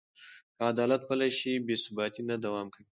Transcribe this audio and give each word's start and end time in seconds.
که 0.55 0.61
عدالت 0.71 1.01
پلی 1.09 1.31
شي، 1.39 1.53
بې 1.65 1.75
ثباتي 1.83 2.21
نه 2.29 2.35
دوام 2.43 2.67
کوي. 2.73 2.85